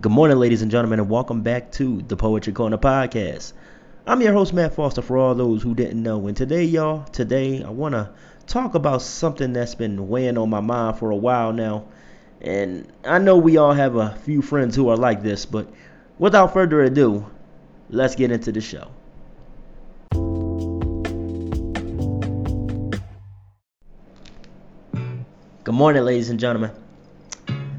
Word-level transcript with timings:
Good 0.00 0.12
morning, 0.12 0.36
ladies 0.36 0.62
and 0.62 0.70
gentlemen, 0.70 1.00
and 1.00 1.10
welcome 1.10 1.42
back 1.42 1.72
to 1.72 2.00
the 2.02 2.16
Poetry 2.16 2.52
Corner 2.52 2.78
Podcast. 2.78 3.52
I'm 4.06 4.20
your 4.20 4.32
host, 4.32 4.52
Matt 4.52 4.76
Foster, 4.76 5.02
for 5.02 5.18
all 5.18 5.34
those 5.34 5.60
who 5.60 5.74
didn't 5.74 6.00
know. 6.00 6.28
And 6.28 6.36
today, 6.36 6.62
y'all, 6.62 7.02
today 7.06 7.64
I 7.64 7.70
want 7.70 7.96
to 7.96 8.08
talk 8.46 8.76
about 8.76 9.02
something 9.02 9.52
that's 9.52 9.74
been 9.74 10.08
weighing 10.08 10.38
on 10.38 10.50
my 10.50 10.60
mind 10.60 11.00
for 11.00 11.10
a 11.10 11.16
while 11.16 11.52
now. 11.52 11.88
And 12.40 12.86
I 13.04 13.18
know 13.18 13.38
we 13.38 13.56
all 13.56 13.72
have 13.72 13.96
a 13.96 14.14
few 14.22 14.40
friends 14.40 14.76
who 14.76 14.88
are 14.88 14.96
like 14.96 15.24
this, 15.24 15.44
but 15.44 15.68
without 16.16 16.52
further 16.52 16.80
ado, 16.84 17.28
let's 17.90 18.14
get 18.14 18.30
into 18.30 18.52
the 18.52 18.60
show. 18.60 18.92
Good 25.64 25.74
morning, 25.74 26.04
ladies 26.04 26.30
and 26.30 26.38
gentlemen. 26.38 26.70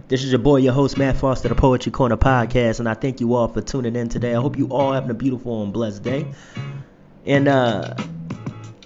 This 0.09 0.23
is 0.23 0.31
your 0.31 0.39
boy, 0.39 0.55
your 0.55 0.73
host, 0.73 0.97
Matt 0.97 1.17
Foster, 1.17 1.49
the 1.49 1.53
Poetry 1.53 1.91
Corner 1.91 2.17
Podcast, 2.17 2.79
and 2.79 2.89
I 2.89 2.95
thank 2.95 3.19
you 3.19 3.35
all 3.35 3.47
for 3.47 3.61
tuning 3.61 3.95
in 3.95 4.09
today. 4.09 4.33
I 4.33 4.41
hope 4.41 4.57
you 4.57 4.69
all 4.69 4.91
having 4.91 5.11
a 5.11 5.13
beautiful 5.13 5.61
and 5.61 5.71
blessed 5.71 6.01
day. 6.01 6.25
And 7.27 7.47
uh, 7.47 7.93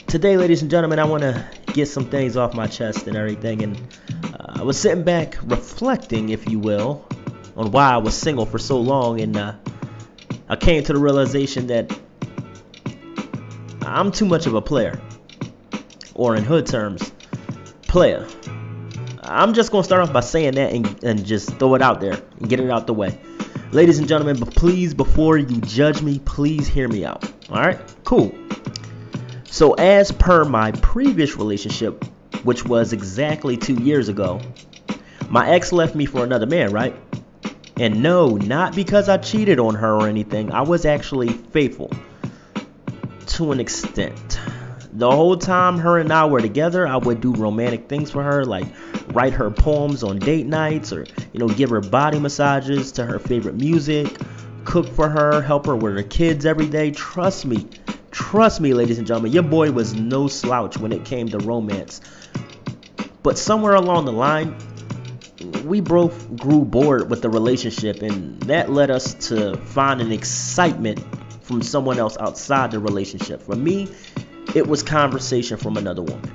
today, 0.06 0.36
ladies 0.36 0.64
and 0.64 0.70
gentlemen, 0.70 1.00
I 1.00 1.06
want 1.06 1.24
to 1.24 1.48
get 1.68 1.88
some 1.88 2.10
things 2.10 2.36
off 2.36 2.54
my 2.54 2.68
chest 2.68 3.08
and 3.08 3.16
everything. 3.16 3.64
And 3.64 3.78
uh, 4.34 4.60
I 4.60 4.64
was 4.64 4.78
sitting 4.78 5.06
back 5.06 5.38
reflecting, 5.44 6.28
if 6.28 6.50
you 6.50 6.60
will, 6.60 7.08
on 7.56 7.72
why 7.72 7.92
I 7.92 7.98
was 8.00 8.18
single 8.18 8.46
for 8.46 8.60
so 8.60 8.82
long, 8.82 9.22
and 9.22 9.38
uh, 9.38 9.54
I 10.50 10.58
came 10.58 10.84
to 10.84 10.92
the 10.92 11.00
realization 11.00 11.68
that 11.68 11.98
I'm 13.84 14.12
too 14.12 14.26
much 14.26 14.46
of 14.46 14.56
a 14.56 14.62
player, 14.62 15.00
or 16.16 16.36
in 16.36 16.44
hood 16.44 16.66
terms, 16.66 17.14
player. 17.84 18.28
I'm 19.26 19.54
just 19.54 19.72
gonna 19.72 19.84
start 19.84 20.02
off 20.02 20.14
by 20.14 20.20
saying 20.20 20.56
that 20.56 20.74
and, 20.74 21.04
and 21.04 21.26
just 21.26 21.58
throw 21.58 21.76
it 21.76 21.82
out 21.82 22.02
there 22.02 22.22
and 22.40 22.50
get 22.50 22.60
it 22.60 22.70
out 22.70 22.88
the 22.88 22.94
way. 22.94 23.18
Ladies 23.72 24.00
and 24.00 24.08
gentlemen, 24.08 24.38
but 24.38 24.54
please, 24.54 24.94
before 24.94 25.38
you 25.38 25.62
judge 25.62 26.02
me, 26.02 26.20
please 26.20 26.68
hear 26.68 26.88
me 26.88 27.06
out. 27.06 27.24
All 27.50 27.62
right, 27.62 27.80
cool. 28.04 28.36
So, 29.46 29.74
as 29.74 30.12
per 30.12 30.46
my 30.46 30.72
previous 30.74 31.38
relationship, 31.38 32.04
which 32.44 32.66
was 32.66 32.94
exactly 32.94 33.58
two 33.58 33.76
years 33.76 34.10
ago, 34.10 34.42
my 35.30 35.50
ex 35.50 35.72
left 35.72 35.96
me 35.96 36.06
for 36.06 36.24
another 36.24 36.46
man, 36.46 36.72
right? 36.72 36.96
And 37.80 38.04
no, 38.04 38.38
not 38.38 38.76
because 38.76 39.10
I 39.10 39.18
cheated 39.18 39.60
on 39.60 39.76
her 39.76 39.96
or 39.96 40.08
anything. 40.08 40.52
I 40.52 40.62
was 40.62 40.86
actually 40.86 41.30
faithful 41.30 41.92
to 43.28 43.52
an 43.52 43.60
extent 43.60 44.40
the 44.94 45.10
whole 45.10 45.36
time 45.36 45.80
her 45.80 45.98
and 45.98 46.14
I 46.14 46.26
were 46.26 46.40
together, 46.40 46.88
I 46.88 46.98
would 46.98 47.20
do 47.20 47.34
romantic 47.34 47.90
things 47.90 48.12
for 48.12 48.22
her, 48.22 48.46
like 48.46 48.68
write 49.14 49.34
her 49.34 49.52
poems 49.52 50.04
on 50.04 50.20
date 50.20 50.46
nights 50.46 50.92
or, 50.92 51.06
you 51.32 51.40
know, 51.40 51.48
give 51.48 51.70
her 51.70 51.82
body 51.82 52.20
massages 52.20 52.92
to 52.94 53.06
her 53.06 53.20
favorite 53.20 53.56
music, 53.56 54.18
cook 54.66 54.88
for 54.88 55.10
her, 55.10 55.42
help 55.42 55.66
her 55.66 55.76
with 55.76 55.96
her 55.96 56.04
kids 56.04 56.46
every 56.46 56.68
day. 56.68 56.92
Trust 56.92 57.46
me, 57.46 57.68
trust 58.12 58.60
me, 58.60 58.74
ladies 58.74 58.98
and 58.98 59.08
gentlemen, 59.08 59.32
your 59.32 59.44
boy 59.44 59.72
was 59.72 59.94
no 59.94 60.28
slouch 60.28 60.78
when 60.78 60.92
it 60.92 61.06
came 61.06 61.28
to 61.30 61.38
romance. 61.40 62.02
But 63.22 63.38
somewhere 63.38 63.76
along 63.76 64.06
the 64.06 64.12
line, 64.12 64.58
we 65.66 65.82
both 65.82 66.36
grew 66.36 66.64
bored 66.66 67.10
with 67.10 67.22
the 67.22 67.30
relationship, 67.30 68.02
and 68.02 68.40
that 68.42 68.72
led 68.72 68.92
us 68.92 69.14
to 69.28 69.58
find 69.58 70.02
an 70.02 70.12
excitement 70.12 71.04
from 71.42 71.62
someone 71.62 72.00
else 72.00 72.18
outside 72.20 72.72
the 72.72 72.80
relationship. 72.80 73.42
For 73.42 73.56
me, 73.56 73.90
it 74.56 74.68
was 74.68 74.84
conversation 74.84 75.58
from 75.58 75.78
another 75.78 76.02
woman. 76.02 76.32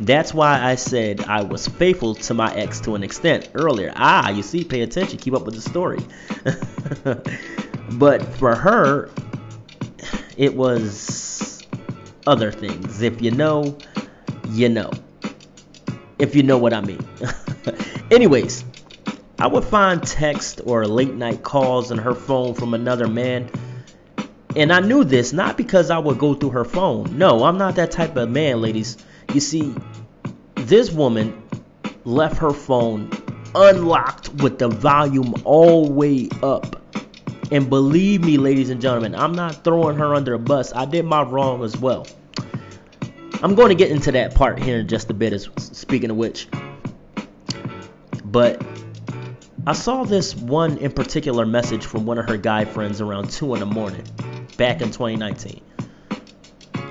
That's 0.00 0.32
why 0.32 0.62
I 0.62 0.76
said 0.76 1.20
I 1.24 1.42
was 1.42 1.68
faithful 1.68 2.14
to 2.14 2.34
my 2.34 2.54
ex 2.54 2.80
to 2.80 2.94
an 2.94 3.02
extent 3.02 3.50
earlier. 3.54 3.92
Ah, 3.94 4.30
you 4.30 4.42
see, 4.42 4.64
pay 4.64 4.80
attention, 4.80 5.18
keep 5.18 5.34
up 5.34 5.44
with 5.44 5.54
the 5.54 5.60
story. 5.60 6.00
but 7.98 8.22
for 8.36 8.54
her, 8.54 9.10
it 10.38 10.54
was 10.54 11.66
other 12.26 12.50
things. 12.50 13.02
If 13.02 13.20
you 13.20 13.30
know, 13.30 13.76
you 14.48 14.70
know. 14.70 14.90
If 16.18 16.34
you 16.34 16.42
know 16.42 16.56
what 16.56 16.72
I 16.72 16.80
mean. 16.80 17.06
Anyways, 18.10 18.64
I 19.38 19.46
would 19.46 19.64
find 19.64 20.02
text 20.02 20.62
or 20.64 20.86
late 20.86 21.14
night 21.14 21.42
calls 21.42 21.92
on 21.92 21.98
her 21.98 22.14
phone 22.14 22.54
from 22.54 22.72
another 22.72 23.06
man 23.06 23.50
and 24.56 24.72
I 24.72 24.80
knew 24.80 25.04
this 25.04 25.32
not 25.32 25.56
because 25.56 25.90
I 25.90 25.98
would 25.98 26.18
go 26.18 26.34
through 26.34 26.50
her 26.50 26.64
phone. 26.64 27.18
No, 27.18 27.44
I'm 27.44 27.56
not 27.58 27.76
that 27.76 27.92
type 27.92 28.16
of 28.16 28.30
man, 28.30 28.60
ladies. 28.60 28.96
You 29.34 29.40
see, 29.40 29.74
this 30.54 30.90
woman 30.90 31.42
left 32.04 32.38
her 32.38 32.50
phone 32.50 33.10
unlocked 33.54 34.32
with 34.42 34.58
the 34.58 34.68
volume 34.68 35.34
all 35.44 35.86
the 35.86 35.92
way 35.92 36.28
up. 36.42 36.76
And 37.52 37.68
believe 37.68 38.24
me, 38.24 38.38
ladies 38.38 38.70
and 38.70 38.80
gentlemen, 38.80 39.14
I'm 39.14 39.32
not 39.32 39.64
throwing 39.64 39.96
her 39.96 40.14
under 40.14 40.34
a 40.34 40.38
bus. 40.38 40.72
I 40.72 40.84
did 40.84 41.04
my 41.04 41.22
wrong 41.22 41.64
as 41.64 41.76
well. 41.76 42.06
I'm 43.42 43.54
going 43.54 43.68
to 43.68 43.74
get 43.74 43.90
into 43.90 44.12
that 44.12 44.34
part 44.34 44.60
here 44.62 44.80
in 44.80 44.88
just 44.88 45.10
a 45.10 45.14
bit, 45.14 45.32
as 45.32 45.48
speaking 45.56 46.10
of 46.10 46.16
which. 46.16 46.48
But 48.24 48.62
I 49.66 49.72
saw 49.72 50.04
this 50.04 50.34
one 50.34 50.78
in 50.78 50.92
particular 50.92 51.46
message 51.46 51.86
from 51.86 52.06
one 52.06 52.18
of 52.18 52.28
her 52.28 52.36
guy 52.36 52.64
friends 52.64 53.00
around 53.00 53.30
2 53.30 53.54
in 53.54 53.60
the 53.60 53.66
morning 53.66 54.04
back 54.56 54.80
in 54.80 54.88
2019. 54.88 55.62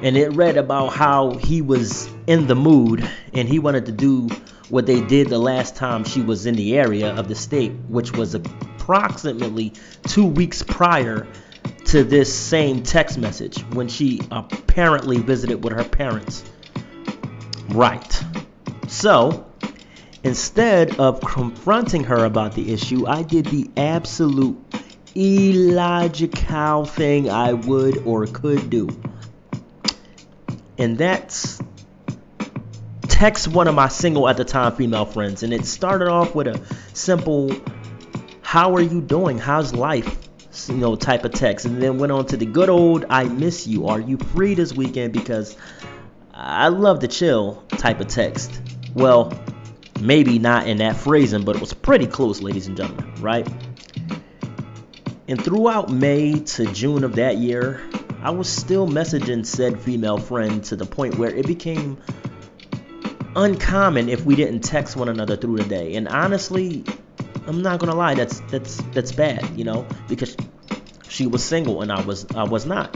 And 0.02 0.16
it 0.16 0.34
read 0.34 0.58
about 0.58 0.94
how 0.94 1.34
he 1.34 1.62
was 1.62 2.10
in 2.28 2.48
the 2.48 2.56
mood 2.56 3.08
and 3.34 3.48
he 3.48 3.60
wanted 3.60 3.86
to 3.88 3.92
do 3.92 4.30
what 4.70 4.86
they 4.86 5.02
did 5.02 5.28
the 5.30 5.40
last 5.40 5.76
time 5.76 6.04
she 6.04 6.22
was 6.22 6.46
in 6.46 6.56
the 6.56 6.78
area 6.78 7.14
of 7.14 7.28
the 7.28 7.36
state, 7.36 7.72
which 7.88 8.14
was 8.14 8.36
approximately 8.36 9.74
two 10.08 10.26
weeks 10.26 10.64
prior 10.64 11.28
to 11.86 12.04
this 12.04 12.34
same 12.34 12.84
text 12.84 13.18
message 13.18 13.62
when 13.74 13.88
she 13.88 14.22
apparently 14.32 15.18
visited 15.18 15.64
with 15.64 15.74
her 15.74 15.84
parents. 15.84 16.44
Right. 17.70 18.24
So, 18.88 19.48
instead 20.24 21.00
of 21.00 21.20
confronting 21.22 22.04
her 22.06 22.26
about 22.26 22.54
the 22.54 22.72
issue, 22.72 23.08
I 23.08 23.24
did 23.24 23.46
the 23.48 23.70
absolute 23.76 24.58
illogical 25.16 26.86
thing 26.86 27.30
I 27.30 27.54
would 27.54 27.98
or 28.06 28.28
could 28.28 28.70
do. 28.70 28.88
And 30.80 30.98
that's 30.98 31.62
text 33.04 33.50
one 33.50 33.68
of 33.68 33.76
my 33.76 33.90
single 33.90 34.30
at 34.30 34.38
the 34.38 34.46
time 34.46 34.74
female 34.78 35.06
friends. 35.06 35.44
And 35.44 35.54
it 35.54 35.66
started 35.66 36.08
off 36.08 36.34
with 36.34 36.48
a 36.48 36.62
simple, 36.94 37.54
How 38.42 38.74
are 38.76 38.82
you 38.82 39.02
doing? 39.02 39.38
How's 39.38 39.76
life? 39.76 40.18
You 40.68 40.76
know, 40.76 40.96
type 40.96 41.26
of 41.26 41.34
text. 41.34 41.66
And 41.66 41.82
then 41.82 42.00
went 42.00 42.14
on 42.14 42.26
to 42.28 42.38
the 42.38 42.46
good 42.46 42.70
old, 42.70 43.06
I 43.10 43.26
miss 43.26 43.68
you. 43.68 43.88
Are 43.88 44.00
you 44.00 44.18
free 44.18 44.54
this 44.54 44.74
weekend? 44.74 45.12
Because 45.12 45.58
I 46.34 46.70
love 46.70 47.00
to 47.00 47.10
chill 47.10 47.62
type 47.68 48.00
of 48.00 48.08
text. 48.08 48.62
Well, 48.96 49.34
maybe 50.00 50.40
not 50.40 50.68
in 50.68 50.78
that 50.78 50.96
phrasing, 50.96 51.44
but 51.44 51.58
it 51.58 51.60
was 51.60 51.74
pretty 51.74 52.08
close, 52.08 52.42
ladies 52.42 52.68
and 52.68 52.78
gentlemen, 52.78 53.14
right? 53.20 53.48
And 55.28 55.44
throughout 55.44 55.92
May 55.92 56.40
to 56.40 56.72
June 56.72 57.04
of 57.04 57.16
that 57.16 57.38
year, 57.38 57.82
I 58.22 58.32
was 58.32 58.50
still 58.50 58.88
messaging 58.88 59.46
said 59.46 59.80
female 59.80 60.18
friend 60.18 60.64
to 60.66 60.76
the 60.76 60.86
point 60.86 61.18
where 61.18 61.34
it 61.34 61.48
became 61.48 61.98
uncommon 63.36 64.10
if 64.10 64.26
we 64.26 64.36
didn't 64.36 64.62
text 64.62 64.96
one 64.98 65.08
another 65.08 65.38
through 65.38 65.58
the 65.58 65.64
day. 65.64 65.96
And 65.96 66.08
honestly, 66.08 66.84
I'm 67.48 67.62
not 67.62 67.80
gonna 67.80 67.96
lie, 67.96 68.16
that's 68.16 68.42
that's 68.52 68.78
that's 68.94 69.12
bad, 69.12 69.58
you 69.58 69.64
know, 69.64 69.88
because 70.08 70.36
she 71.08 71.28
was 71.28 71.44
single 71.44 71.82
and 71.82 71.92
I 71.92 72.02
was 72.02 72.26
I 72.36 72.44
was 72.44 72.66
not. 72.66 72.96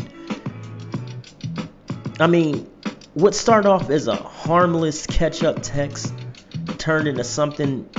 I 2.19 2.27
mean, 2.27 2.69
what 3.13 3.33
started 3.33 3.69
off 3.69 3.89
as 3.89 4.07
a 4.07 4.15
harmless 4.15 5.07
catch-up 5.07 5.61
text 5.61 6.13
turned 6.77 7.07
into 7.07 7.23
something 7.23 7.89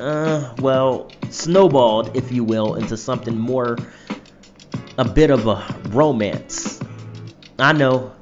uh 0.00 0.54
well 0.58 1.10
snowballed, 1.30 2.16
if 2.16 2.32
you 2.32 2.44
will, 2.44 2.74
into 2.74 2.96
something 2.96 3.38
more, 3.38 3.76
a 4.98 5.04
bit 5.04 5.30
of 5.30 5.46
a 5.46 5.64
romance. 5.88 6.80
I 7.58 7.72
know, 7.72 8.12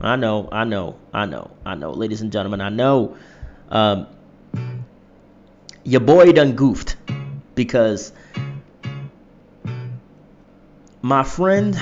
I 0.00 0.16
know, 0.16 0.48
I 0.50 0.64
know, 0.64 0.98
I 1.12 1.26
know, 1.26 1.50
I 1.64 1.74
know, 1.74 1.92
ladies 1.92 2.20
and 2.22 2.32
gentlemen, 2.32 2.60
I 2.60 2.68
know. 2.68 3.16
Um, 3.68 4.06
your 5.84 6.00
boy 6.00 6.32
done 6.32 6.54
goofed 6.56 6.96
because 7.54 8.12
my 11.02 11.22
friend 11.22 11.78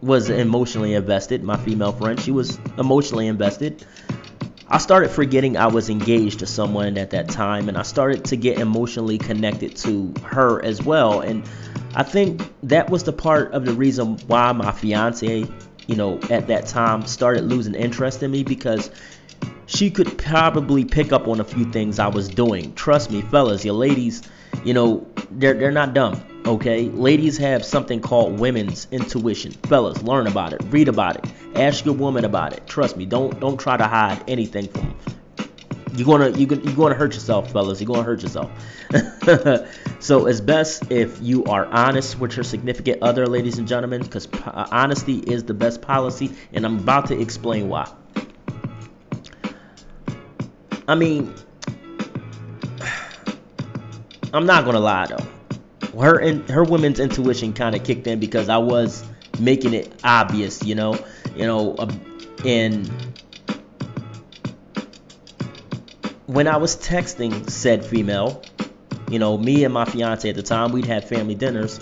was 0.00 0.30
emotionally 0.30 0.94
invested. 0.94 1.42
My 1.42 1.56
female 1.56 1.92
friend, 1.92 2.20
she 2.20 2.30
was 2.30 2.58
emotionally 2.78 3.26
invested. 3.26 3.84
I 4.68 4.78
started 4.78 5.10
forgetting 5.10 5.56
I 5.56 5.66
was 5.66 5.90
engaged 5.90 6.38
to 6.38 6.46
someone 6.46 6.96
at 6.96 7.10
that 7.10 7.28
time, 7.28 7.68
and 7.68 7.76
I 7.76 7.82
started 7.82 8.24
to 8.26 8.36
get 8.36 8.58
emotionally 8.58 9.18
connected 9.18 9.76
to 9.76 10.14
her 10.24 10.64
as 10.64 10.82
well. 10.82 11.20
And 11.20 11.44
I 11.94 12.02
think 12.02 12.42
that 12.62 12.88
was 12.88 13.04
the 13.04 13.12
part 13.12 13.52
of 13.52 13.66
the 13.66 13.74
reason 13.74 14.16
why 14.26 14.52
my 14.52 14.72
fiance, 14.72 15.46
you 15.86 15.96
know, 15.96 16.18
at 16.30 16.46
that 16.48 16.66
time 16.66 17.06
started 17.06 17.44
losing 17.44 17.74
interest 17.74 18.22
in 18.22 18.30
me 18.30 18.42
because 18.42 18.90
she 19.66 19.90
could 19.90 20.16
probably 20.16 20.84
pick 20.84 21.12
up 21.12 21.28
on 21.28 21.40
a 21.40 21.44
few 21.44 21.70
things 21.70 21.98
I 21.98 22.08
was 22.08 22.28
doing. 22.28 22.74
Trust 22.74 23.10
me, 23.10 23.20
fellas, 23.22 23.64
your 23.64 23.74
ladies, 23.74 24.22
you 24.64 24.74
know, 24.74 25.06
they're 25.30 25.54
they're 25.54 25.72
not 25.72 25.94
dumb. 25.94 26.22
Okay, 26.46 26.90
ladies 26.90 27.38
have 27.38 27.64
something 27.64 28.00
called 28.00 28.38
women's 28.38 28.86
intuition. 28.90 29.52
Fellas, 29.52 30.02
learn 30.02 30.26
about 30.26 30.52
it, 30.52 30.62
read 30.66 30.88
about 30.88 31.16
it, 31.16 31.32
ask 31.54 31.84
your 31.86 31.94
woman 31.94 32.24
about 32.24 32.52
it. 32.52 32.66
Trust 32.66 32.96
me, 32.96 33.06
don't 33.06 33.40
don't 33.40 33.58
try 33.58 33.76
to 33.76 33.86
hide 33.86 34.22
anything 34.28 34.68
from 34.68 34.82
them. 34.82 34.96
You're 35.96 36.06
gonna 36.06 36.36
you're 36.36 36.48
gonna, 36.48 36.62
you're 36.62 36.76
gonna 36.76 36.94
hurt 36.94 37.14
yourself, 37.14 37.52
fellas. 37.52 37.80
You're 37.80 37.86
gonna 37.86 38.02
hurt 38.02 38.22
yourself. 38.22 38.50
so 40.00 40.26
it's 40.26 40.40
best 40.40 40.90
if 40.90 41.18
you 41.22 41.44
are 41.44 41.66
honest 41.66 42.18
with 42.18 42.36
your 42.36 42.44
significant 42.44 43.02
other, 43.02 43.26
ladies 43.26 43.58
and 43.58 43.66
gentlemen, 43.66 44.02
because 44.02 44.28
uh, 44.32 44.68
honesty 44.70 45.18
is 45.18 45.44
the 45.44 45.54
best 45.54 45.82
policy, 45.82 46.32
and 46.52 46.66
I'm 46.66 46.78
about 46.78 47.06
to 47.06 47.18
explain 47.18 47.68
why. 47.68 47.90
I 50.86 50.94
mean, 50.94 51.32
I'm 54.34 54.46
not 54.46 54.64
gonna 54.64 54.80
lie 54.80 55.06
though. 55.06 55.98
Her 56.00 56.18
in, 56.18 56.44
her 56.48 56.64
women's 56.64 56.98
intuition 56.98 57.52
kind 57.52 57.76
of 57.76 57.84
kicked 57.84 58.08
in 58.08 58.18
because 58.18 58.48
I 58.48 58.56
was 58.56 59.04
making 59.38 59.74
it 59.74 59.92
obvious, 60.02 60.64
you 60.64 60.74
know, 60.74 60.98
you 61.36 61.46
know, 61.46 61.76
uh, 61.76 61.92
and 62.44 62.90
when 66.26 66.48
I 66.48 66.56
was 66.56 66.76
texting 66.76 67.48
said 67.48 67.84
female, 67.84 68.42
you 69.08 69.20
know, 69.20 69.38
me 69.38 69.62
and 69.62 69.72
my 69.72 69.84
fiance 69.84 70.28
at 70.28 70.34
the 70.34 70.42
time, 70.42 70.72
we'd 70.72 70.86
have 70.86 71.08
family 71.08 71.36
dinners, 71.36 71.78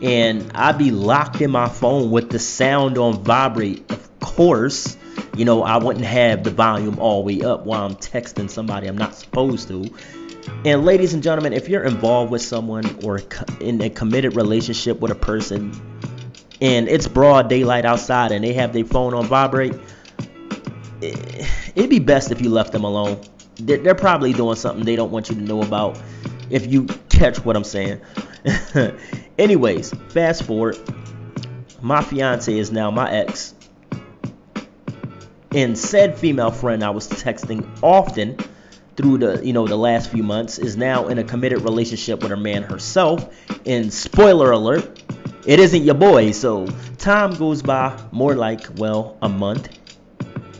and 0.00 0.52
I'd 0.54 0.78
be 0.78 0.92
locked 0.92 1.40
in 1.40 1.50
my 1.50 1.68
phone 1.68 2.12
with 2.12 2.30
the 2.30 2.38
sound 2.38 2.96
on 2.96 3.24
vibrate. 3.24 3.90
Of 3.90 4.20
course, 4.20 4.96
you 5.36 5.44
know, 5.44 5.64
I 5.64 5.78
wouldn't 5.78 6.04
have 6.04 6.44
the 6.44 6.52
volume 6.52 7.00
all 7.00 7.24
the 7.24 7.34
way 7.34 7.42
up 7.42 7.66
while 7.66 7.84
I'm 7.84 7.96
texting 7.96 8.48
somebody 8.48 8.86
I'm 8.86 8.98
not 8.98 9.16
supposed 9.16 9.66
to. 9.66 9.90
And 10.64 10.84
ladies 10.84 11.14
and 11.14 11.22
gentlemen, 11.22 11.52
if 11.52 11.68
you're 11.68 11.84
involved 11.84 12.32
with 12.32 12.42
someone 12.42 12.84
or 13.04 13.20
in 13.60 13.80
a 13.80 13.88
committed 13.88 14.36
relationship 14.36 15.00
with 15.00 15.12
a 15.12 15.14
person 15.14 15.72
and 16.60 16.88
it's 16.88 17.06
broad 17.06 17.48
daylight 17.48 17.84
outside 17.84 18.32
and 18.32 18.42
they 18.42 18.52
have 18.54 18.72
their 18.72 18.84
phone 18.84 19.14
on 19.14 19.26
vibrate, 19.26 19.74
it'd 21.00 21.90
be 21.90 22.00
best 22.00 22.32
if 22.32 22.40
you 22.40 22.50
left 22.50 22.72
them 22.72 22.84
alone. 22.84 23.20
They're 23.56 23.94
probably 23.94 24.32
doing 24.32 24.56
something 24.56 24.84
they 24.84 24.96
don't 24.96 25.10
want 25.10 25.28
you 25.28 25.36
to 25.36 25.42
know 25.42 25.62
about 25.62 26.00
if 26.50 26.66
you 26.66 26.86
catch 27.08 27.44
what 27.44 27.56
I'm 27.56 27.64
saying. 27.64 28.00
Anyways, 29.38 29.92
fast 30.08 30.44
forward. 30.44 30.76
My 31.80 32.02
fiance 32.02 32.56
is 32.56 32.72
now 32.72 32.90
my 32.90 33.10
ex. 33.10 33.54
And 35.52 35.78
said 35.78 36.18
female 36.18 36.50
friend 36.50 36.84
I 36.84 36.90
was 36.90 37.08
texting 37.08 37.66
often 37.82 38.36
through 38.98 39.16
the 39.16 39.46
you 39.46 39.52
know 39.52 39.66
the 39.66 39.76
last 39.76 40.10
few 40.10 40.24
months 40.24 40.58
is 40.58 40.76
now 40.76 41.06
in 41.06 41.18
a 41.18 41.24
committed 41.24 41.62
relationship 41.62 42.20
with 42.20 42.30
her 42.30 42.36
man 42.36 42.64
herself 42.64 43.32
and 43.64 43.92
spoiler 43.92 44.50
alert 44.50 45.02
it 45.46 45.60
isn't 45.60 45.84
your 45.84 45.94
boy 45.94 46.32
so 46.32 46.66
time 46.98 47.32
goes 47.36 47.62
by 47.62 47.96
more 48.10 48.34
like 48.34 48.66
well 48.76 49.16
a 49.22 49.28
month 49.28 49.78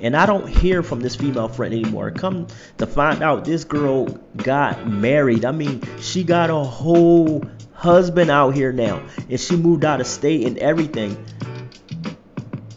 and 0.00 0.16
I 0.16 0.26
don't 0.26 0.48
hear 0.48 0.84
from 0.84 1.00
this 1.00 1.16
female 1.16 1.48
friend 1.48 1.74
anymore. 1.74 2.12
Come 2.12 2.46
to 2.76 2.86
find 2.86 3.20
out, 3.20 3.44
this 3.44 3.64
girl 3.64 4.06
got 4.36 4.88
married. 4.88 5.44
I 5.44 5.50
mean, 5.50 5.82
she 5.98 6.22
got 6.22 6.50
a 6.50 6.54
whole 6.54 7.42
husband 7.72 8.30
out 8.30 8.54
here 8.54 8.72
now, 8.72 9.02
and 9.28 9.40
she 9.40 9.56
moved 9.56 9.84
out 9.84 10.00
of 10.00 10.06
state 10.06 10.46
and 10.46 10.56
everything. 10.58 11.16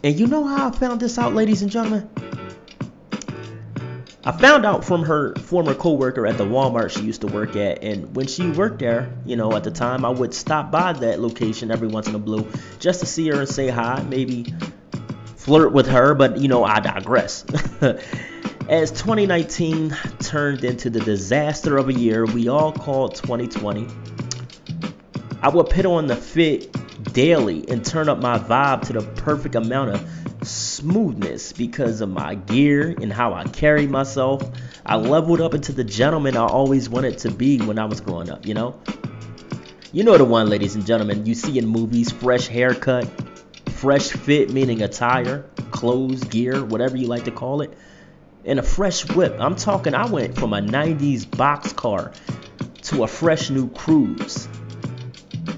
And 0.02 0.18
you 0.18 0.26
know 0.26 0.42
how 0.42 0.66
I 0.66 0.72
found 0.72 1.00
this 1.00 1.16
out, 1.16 1.32
ladies 1.32 1.62
and 1.62 1.70
gentlemen? 1.70 2.10
I 4.24 4.30
found 4.30 4.64
out 4.64 4.84
from 4.84 5.02
her 5.02 5.34
former 5.34 5.74
coworker 5.74 6.28
at 6.28 6.38
the 6.38 6.44
Walmart 6.44 6.90
she 6.90 7.02
used 7.02 7.22
to 7.22 7.26
work 7.26 7.56
at, 7.56 7.82
and 7.82 8.14
when 8.14 8.28
she 8.28 8.48
worked 8.50 8.78
there, 8.78 9.12
you 9.26 9.34
know, 9.34 9.52
at 9.56 9.64
the 9.64 9.70
time, 9.72 10.04
I 10.04 10.10
would 10.10 10.32
stop 10.32 10.70
by 10.70 10.92
that 10.92 11.18
location 11.18 11.72
every 11.72 11.88
once 11.88 12.06
in 12.06 12.14
a 12.14 12.20
blue 12.20 12.48
just 12.78 13.00
to 13.00 13.06
see 13.06 13.26
her 13.28 13.40
and 13.40 13.48
say 13.48 13.68
hi, 13.68 14.00
maybe 14.08 14.46
flirt 15.34 15.72
with 15.72 15.88
her, 15.88 16.14
but 16.14 16.38
you 16.38 16.46
know, 16.46 16.62
I 16.62 16.78
digress. 16.78 17.44
As 18.68 18.92
2019 18.92 19.96
turned 20.20 20.62
into 20.62 20.88
the 20.88 21.00
disaster 21.00 21.76
of 21.76 21.88
a 21.88 21.92
year 21.92 22.24
we 22.24 22.46
all 22.46 22.70
called 22.70 23.16
2020, 23.16 23.88
I 25.42 25.48
would 25.48 25.68
put 25.68 25.84
on 25.84 26.06
the 26.06 26.14
fit 26.14 26.72
daily 27.12 27.68
and 27.68 27.84
turn 27.84 28.08
up 28.08 28.18
my 28.18 28.38
vibe 28.38 28.82
to 28.86 28.92
the 28.92 29.02
perfect 29.02 29.56
amount 29.56 29.90
of 29.90 30.21
smoothness 30.42 31.52
because 31.52 32.00
of 32.00 32.08
my 32.08 32.34
gear 32.34 32.94
and 33.00 33.12
how 33.12 33.32
I 33.34 33.44
carry 33.44 33.86
myself. 33.86 34.42
I 34.84 34.96
leveled 34.96 35.40
up 35.40 35.54
into 35.54 35.72
the 35.72 35.84
gentleman 35.84 36.36
I 36.36 36.46
always 36.46 36.88
wanted 36.88 37.18
to 37.18 37.30
be 37.30 37.58
when 37.60 37.78
I 37.78 37.84
was 37.84 38.00
growing 38.00 38.30
up, 38.30 38.46
you 38.46 38.54
know? 38.54 38.80
You 39.92 40.04
know 40.04 40.16
the 40.16 40.24
one, 40.24 40.48
ladies 40.48 40.74
and 40.74 40.86
gentlemen, 40.86 41.26
you 41.26 41.34
see 41.34 41.58
in 41.58 41.66
movies 41.66 42.10
fresh 42.10 42.46
haircut, 42.46 43.06
fresh 43.70 44.10
fit, 44.10 44.50
meaning 44.50 44.82
attire, 44.82 45.44
clothes, 45.70 46.24
gear, 46.24 46.64
whatever 46.64 46.96
you 46.96 47.06
like 47.06 47.24
to 47.24 47.30
call 47.30 47.60
it, 47.60 47.76
and 48.44 48.58
a 48.58 48.62
fresh 48.62 49.08
whip. 49.14 49.36
I'm 49.38 49.54
talking, 49.54 49.94
I 49.94 50.06
went 50.06 50.34
from 50.34 50.52
a 50.54 50.60
90s 50.60 51.36
box 51.36 51.72
car 51.72 52.12
to 52.82 53.04
a 53.04 53.06
fresh 53.06 53.50
new 53.50 53.68
Cruze, 53.68 54.48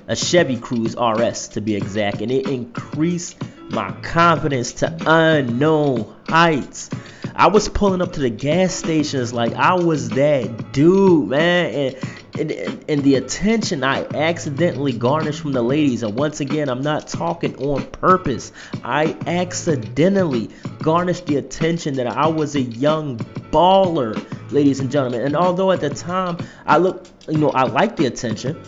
a 0.08 0.16
Chevy 0.16 0.56
Cruze 0.56 0.96
RS 0.96 1.48
to 1.48 1.60
be 1.60 1.76
exact, 1.76 2.20
and 2.20 2.30
it 2.30 2.48
increased 2.48 3.36
my 3.70 3.92
confidence 4.02 4.72
to 4.74 4.96
unknown 5.06 6.14
heights. 6.28 6.90
I 7.36 7.48
was 7.48 7.68
pulling 7.68 8.00
up 8.00 8.12
to 8.12 8.20
the 8.20 8.30
gas 8.30 8.72
stations 8.72 9.32
like 9.32 9.54
I 9.54 9.74
was 9.74 10.10
that 10.10 10.72
dude, 10.72 11.30
man. 11.30 11.74
And, 11.74 12.50
and, 12.50 12.84
and, 12.88 13.02
the 13.04 13.14
attention 13.14 13.84
I 13.84 14.04
accidentally 14.06 14.92
garnished 14.92 15.40
from 15.40 15.52
the 15.52 15.62
ladies. 15.62 16.02
And 16.02 16.16
once 16.16 16.40
again, 16.40 16.68
I'm 16.68 16.82
not 16.82 17.06
talking 17.06 17.56
on 17.56 17.84
purpose. 17.86 18.52
I 18.82 19.16
accidentally 19.26 20.50
garnished 20.80 21.26
the 21.26 21.36
attention 21.36 21.94
that 21.94 22.08
I 22.08 22.26
was 22.26 22.56
a 22.56 22.60
young 22.60 23.18
baller, 23.18 24.14
ladies 24.52 24.80
and 24.80 24.90
gentlemen. 24.90 25.22
And 25.22 25.36
although 25.36 25.70
at 25.70 25.80
the 25.80 25.90
time 25.90 26.38
I 26.66 26.78
look, 26.78 27.06
you 27.28 27.38
know, 27.38 27.50
I 27.50 27.64
liked 27.64 27.96
the 27.96 28.06
attention. 28.06 28.60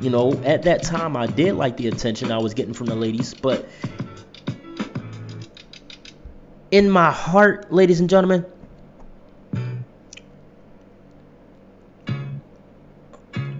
You 0.00 0.10
know, 0.10 0.34
at 0.44 0.62
that 0.64 0.82
time 0.82 1.16
I 1.16 1.26
did 1.26 1.54
like 1.54 1.78
the 1.78 1.88
attention 1.88 2.30
I 2.30 2.38
was 2.38 2.52
getting 2.52 2.74
from 2.74 2.86
the 2.86 2.94
ladies, 2.94 3.32
but 3.32 3.66
in 6.76 6.90
my 6.90 7.10
heart, 7.10 7.72
ladies 7.72 8.00
and 8.00 8.10
gentlemen, 8.10 8.44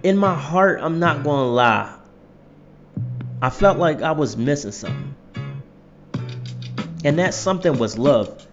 in 0.03 0.15
my 0.15 0.35
heart, 0.35 0.79
I'm 0.83 0.99
not 0.99 1.23
going 1.23 1.39
to 1.39 1.49
lie. 1.49 1.97
I 3.41 3.49
felt 3.49 3.79
like 3.79 4.03
I 4.03 4.11
was 4.11 4.37
missing 4.37 4.71
something. 4.71 5.15
And 7.03 7.17
that 7.17 7.33
something 7.33 7.79
was 7.79 7.97
love. 7.97 8.45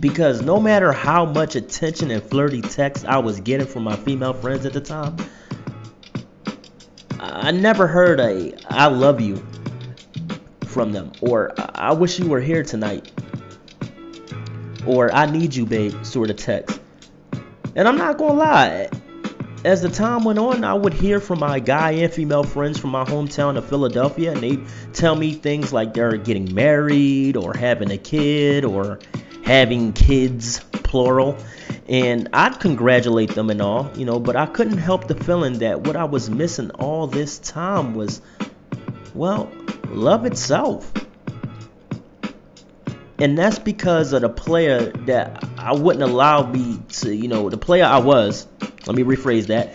Because 0.00 0.40
no 0.40 0.58
matter 0.58 0.90
how 0.90 1.26
much 1.26 1.54
attention 1.54 2.10
and 2.10 2.22
flirty 2.22 2.62
texts 2.62 3.04
I 3.04 3.18
was 3.18 3.40
getting 3.40 3.66
from 3.66 3.84
my 3.84 3.96
female 3.96 4.32
friends 4.32 4.64
at 4.64 4.72
the 4.72 4.80
time, 4.80 5.16
I 7.20 7.50
never 7.50 7.86
heard 7.86 8.20
a 8.20 8.54
I 8.70 8.86
love 8.86 9.20
you 9.20 9.44
from 10.76 10.92
them, 10.92 11.10
or 11.22 11.54
I 11.56 11.94
wish 11.94 12.18
you 12.18 12.28
were 12.28 12.38
here 12.38 12.62
tonight, 12.62 13.10
or 14.84 15.10
I 15.10 15.24
need 15.24 15.54
you, 15.54 15.64
babe, 15.64 16.04
sort 16.04 16.28
of 16.28 16.36
text. 16.36 16.78
And 17.74 17.88
I'm 17.88 17.96
not 17.96 18.18
gonna 18.18 18.34
lie, 18.34 18.90
as 19.64 19.80
the 19.80 19.88
time 19.88 20.24
went 20.24 20.38
on, 20.38 20.64
I 20.64 20.74
would 20.74 20.92
hear 20.92 21.18
from 21.18 21.38
my 21.38 21.60
guy 21.60 21.92
and 21.92 22.12
female 22.12 22.44
friends 22.44 22.78
from 22.78 22.90
my 22.90 23.04
hometown 23.04 23.56
of 23.56 23.66
Philadelphia, 23.66 24.32
and 24.32 24.42
they'd 24.42 24.66
tell 24.92 25.16
me 25.16 25.32
things 25.32 25.72
like 25.72 25.94
they're 25.94 26.18
getting 26.18 26.54
married, 26.54 27.38
or 27.38 27.56
having 27.56 27.90
a 27.90 27.96
kid, 27.96 28.66
or 28.66 28.98
having 29.44 29.94
kids, 29.94 30.60
plural. 30.72 31.38
And 31.88 32.28
I'd 32.34 32.60
congratulate 32.60 33.34
them 33.34 33.48
and 33.48 33.62
all, 33.62 33.90
you 33.96 34.04
know, 34.04 34.20
but 34.20 34.36
I 34.36 34.44
couldn't 34.44 34.76
help 34.76 35.08
the 35.08 35.14
feeling 35.14 35.60
that 35.60 35.86
what 35.86 35.96
I 35.96 36.04
was 36.04 36.28
missing 36.28 36.70
all 36.72 37.06
this 37.06 37.38
time 37.38 37.94
was, 37.94 38.20
well, 39.14 39.50
love 39.90 40.26
itself. 40.26 40.92
And 43.18 43.36
that's 43.36 43.58
because 43.58 44.12
of 44.12 44.22
the 44.22 44.28
player 44.28 44.92
that 45.06 45.42
I 45.56 45.72
wouldn't 45.72 46.02
allow 46.02 46.50
me 46.50 46.78
to, 47.00 47.14
you 47.14 47.28
know, 47.28 47.48
the 47.48 47.56
player 47.56 47.84
I 47.84 47.98
was, 47.98 48.46
let 48.86 48.94
me 48.94 49.02
rephrase 49.02 49.46
that. 49.46 49.74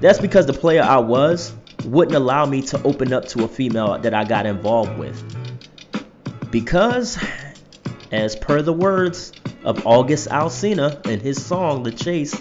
That's 0.00 0.18
because 0.18 0.46
the 0.46 0.52
player 0.52 0.82
I 0.82 0.98
was 0.98 1.54
wouldn't 1.84 2.16
allow 2.16 2.44
me 2.44 2.62
to 2.62 2.82
open 2.82 3.12
up 3.12 3.26
to 3.28 3.44
a 3.44 3.48
female 3.48 3.98
that 3.98 4.14
I 4.14 4.24
got 4.24 4.46
involved 4.46 4.98
with. 4.98 5.22
Because, 6.50 7.18
as 8.10 8.34
per 8.34 8.62
the 8.62 8.72
words 8.72 9.32
of 9.64 9.86
August 9.86 10.28
Alsina 10.28 11.06
in 11.06 11.20
his 11.20 11.44
song 11.44 11.84
The 11.84 11.92
Chase, 11.92 12.40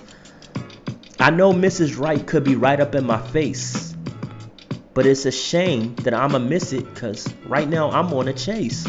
I 1.19 1.29
know 1.29 1.53
Mrs. 1.53 1.99
Right 1.99 2.25
could 2.25 2.43
be 2.43 2.55
right 2.55 2.79
up 2.79 2.95
in 2.95 3.05
my 3.05 3.21
face 3.27 3.90
but 4.93 5.05
it's 5.05 5.25
a 5.25 5.31
shame 5.31 5.95
that 5.97 6.13
I'ma 6.13 6.39
miss 6.39 6.73
it 6.73 6.91
because 6.93 7.31
right 7.45 7.67
now 7.67 7.89
I'm 7.91 8.13
on 8.13 8.27
a 8.27 8.33
chase. 8.33 8.87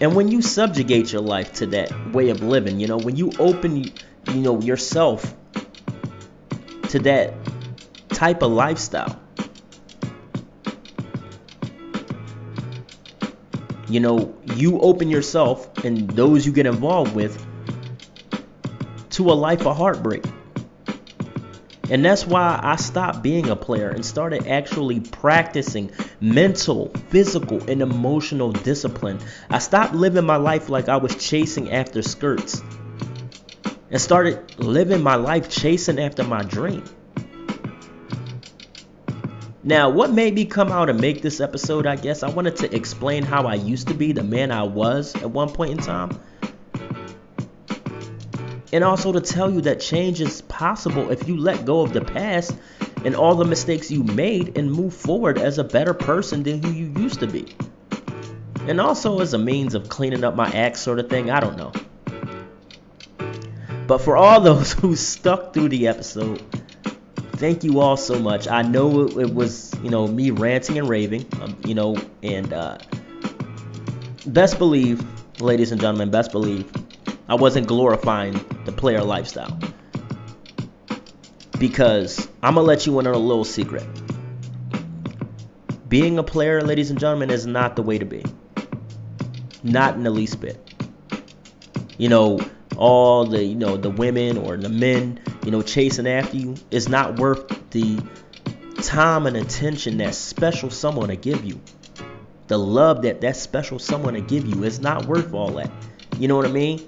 And 0.00 0.14
when 0.14 0.28
you 0.28 0.42
subjugate 0.42 1.12
your 1.12 1.22
life 1.22 1.54
to 1.54 1.66
that 1.66 2.12
way 2.12 2.30
of 2.30 2.42
living, 2.42 2.80
you 2.80 2.88
know, 2.88 2.98
when 2.98 3.16
you 3.16 3.32
open 3.38 3.84
you 4.28 4.40
know, 4.40 4.60
yourself 4.60 5.34
to 6.88 6.98
that 7.00 7.34
type 8.08 8.42
of 8.42 8.52
lifestyle. 8.52 9.20
You 13.88 14.00
know, 14.00 14.34
you 14.56 14.80
open 14.80 15.08
yourself 15.08 15.84
and 15.84 16.10
those 16.10 16.46
you 16.46 16.52
get 16.52 16.66
involved 16.66 17.14
with 17.14 17.44
to 19.10 19.30
a 19.30 19.34
life 19.34 19.66
of 19.66 19.76
heartbreak. 19.76 20.24
And 21.94 22.04
that's 22.04 22.26
why 22.26 22.58
I 22.60 22.74
stopped 22.74 23.22
being 23.22 23.50
a 23.50 23.54
player 23.54 23.88
and 23.88 24.04
started 24.04 24.48
actually 24.48 24.98
practicing 24.98 25.92
mental, 26.20 26.88
physical, 27.10 27.62
and 27.70 27.80
emotional 27.82 28.50
discipline. 28.50 29.20
I 29.48 29.60
stopped 29.60 29.94
living 29.94 30.26
my 30.26 30.34
life 30.34 30.68
like 30.68 30.88
I 30.88 30.96
was 30.96 31.14
chasing 31.14 31.70
after 31.70 32.02
skirts 32.02 32.60
and 33.92 34.00
started 34.00 34.58
living 34.58 35.04
my 35.04 35.14
life 35.14 35.48
chasing 35.48 36.00
after 36.00 36.24
my 36.24 36.42
dream. 36.42 36.82
Now, 39.62 39.88
what 39.88 40.10
made 40.10 40.34
me 40.34 40.46
come 40.46 40.72
out 40.72 40.90
and 40.90 41.00
make 41.00 41.22
this 41.22 41.40
episode, 41.40 41.86
I 41.86 41.94
guess, 41.94 42.24
I 42.24 42.28
wanted 42.28 42.56
to 42.56 42.74
explain 42.74 43.22
how 43.22 43.46
I 43.46 43.54
used 43.54 43.86
to 43.86 43.94
be, 43.94 44.10
the 44.10 44.24
man 44.24 44.50
I 44.50 44.64
was 44.64 45.14
at 45.14 45.30
one 45.30 45.48
point 45.48 45.70
in 45.70 45.78
time. 45.78 46.18
And 48.74 48.82
also 48.82 49.12
to 49.12 49.20
tell 49.20 49.52
you 49.52 49.60
that 49.60 49.78
change 49.78 50.20
is 50.20 50.40
possible 50.42 51.12
if 51.12 51.28
you 51.28 51.36
let 51.36 51.64
go 51.64 51.82
of 51.82 51.92
the 51.92 52.00
past 52.00 52.56
and 53.04 53.14
all 53.14 53.36
the 53.36 53.44
mistakes 53.44 53.88
you 53.88 54.02
made 54.02 54.58
and 54.58 54.72
move 54.72 54.92
forward 54.92 55.38
as 55.38 55.58
a 55.58 55.64
better 55.64 55.94
person 55.94 56.42
than 56.42 56.60
who 56.60 56.72
you 56.72 56.86
used 57.00 57.20
to 57.20 57.28
be. 57.28 57.54
And 58.62 58.80
also 58.80 59.20
as 59.20 59.32
a 59.32 59.38
means 59.38 59.76
of 59.76 59.88
cleaning 59.88 60.24
up 60.24 60.34
my 60.34 60.50
act, 60.50 60.76
sort 60.78 60.98
of 60.98 61.08
thing, 61.08 61.30
I 61.30 61.38
don't 61.38 61.56
know. 61.56 61.70
But 63.86 63.98
for 63.98 64.16
all 64.16 64.40
those 64.50 64.72
who 64.72 64.96
stuck 64.96 65.54
through 65.54 65.68
the 65.68 65.86
episode, 65.86 66.42
thank 67.34 67.62
you 67.62 67.78
all 67.78 67.96
so 67.96 68.18
much. 68.18 68.48
I 68.48 68.62
know 68.62 69.02
it, 69.02 69.16
it 69.16 69.32
was, 69.32 69.72
you 69.84 69.90
know, 69.90 70.08
me 70.08 70.32
ranting 70.32 70.78
and 70.78 70.88
raving, 70.88 71.28
um, 71.40 71.56
you 71.64 71.76
know, 71.76 71.96
and 72.24 72.52
uh, 72.52 72.78
best 74.26 74.58
believe, 74.58 75.00
ladies 75.40 75.70
and 75.70 75.80
gentlemen, 75.80 76.10
best 76.10 76.32
believe, 76.32 76.68
I 77.28 77.34
wasn't 77.34 77.66
glorifying 77.66 78.32
the 78.64 78.72
player 78.72 79.02
lifestyle. 79.02 79.58
Because 81.58 82.28
I'm 82.42 82.54
going 82.54 82.64
to 82.64 82.68
let 82.68 82.86
you 82.86 82.98
in 83.00 83.06
on 83.06 83.14
a 83.14 83.18
little 83.18 83.44
secret. 83.44 83.86
Being 85.88 86.18
a 86.18 86.22
player, 86.22 86.60
ladies 86.60 86.90
and 86.90 86.98
gentlemen, 86.98 87.30
is 87.30 87.46
not 87.46 87.76
the 87.76 87.82
way 87.82 87.98
to 87.98 88.04
be. 88.04 88.24
Not 89.62 89.94
in 89.94 90.02
the 90.02 90.10
least 90.10 90.40
bit. 90.40 90.60
You 91.96 92.08
know, 92.08 92.40
all 92.76 93.24
the 93.24 93.42
you 93.42 93.54
know 93.54 93.76
the 93.76 93.90
women 93.90 94.38
or 94.38 94.56
the 94.56 94.68
men 94.68 95.20
you 95.44 95.50
know 95.50 95.62
chasing 95.62 96.06
after 96.06 96.36
you 96.36 96.54
is 96.70 96.88
not 96.88 97.18
worth 97.18 97.70
the 97.70 97.98
time 98.82 99.26
and 99.26 99.36
attention 99.36 99.98
that 99.98 100.14
special 100.14 100.70
someone 100.70 101.08
to 101.08 101.16
give 101.16 101.44
you 101.44 101.60
the 102.48 102.58
love 102.58 103.02
that 103.02 103.20
that 103.20 103.36
special 103.36 103.78
someone 103.78 104.14
to 104.14 104.20
give 104.20 104.46
you 104.46 104.64
is 104.64 104.80
not 104.80 105.06
worth 105.06 105.32
all 105.32 105.52
that 105.52 105.70
you 106.18 106.28
know 106.28 106.36
what 106.36 106.46
i 106.46 106.50
mean 106.50 106.80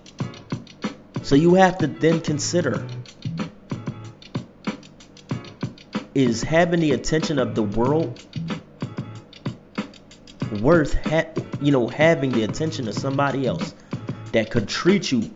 so 1.26 1.34
you 1.34 1.54
have 1.54 1.76
to 1.78 1.88
then 1.88 2.20
consider 2.20 2.86
is 6.14 6.40
having 6.44 6.78
the 6.78 6.92
attention 6.92 7.40
of 7.40 7.56
the 7.56 7.64
world 7.64 8.22
worth 10.60 10.94
ha- 10.94 11.26
you 11.60 11.72
know 11.72 11.88
having 11.88 12.30
the 12.30 12.44
attention 12.44 12.86
of 12.86 12.94
somebody 12.94 13.44
else 13.44 13.74
that 14.30 14.52
could 14.52 14.68
treat 14.68 15.10
you 15.10 15.28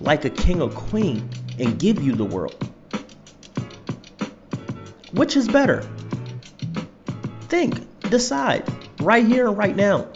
like 0.00 0.26
a 0.26 0.30
king 0.30 0.60
or 0.60 0.68
queen 0.68 1.26
and 1.58 1.78
give 1.78 2.02
you 2.02 2.12
the 2.12 2.26
world? 2.26 2.68
Which 5.12 5.34
is 5.34 5.48
better? 5.48 5.88
Think, 7.48 7.86
decide, 8.10 8.68
right 9.00 9.26
here 9.26 9.48
and 9.48 9.56
right 9.56 9.74
now. 9.74 10.08